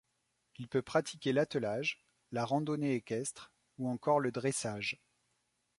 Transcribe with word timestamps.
Il 0.57 0.67
peut 0.67 0.81
pratiquer 0.81 1.31
l'attelage, 1.31 2.03
la 2.31 2.43
randonnée 2.43 2.95
équestre, 2.95 3.53
ou 3.77 3.87
encore 3.87 4.19
le 4.19 4.31
dressage. 4.31 4.99